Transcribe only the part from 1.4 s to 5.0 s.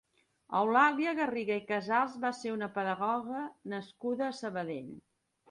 i Casals va ser una pedagoga nascuda a Sabadell.